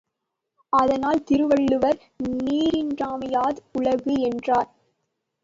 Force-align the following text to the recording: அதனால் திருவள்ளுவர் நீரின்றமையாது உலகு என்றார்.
அதனால் 0.73 1.23
திருவள்ளுவர் 1.23 1.99
நீரின்றமையாது 2.39 3.59
உலகு 3.71 4.15
என்றார். 4.21 4.69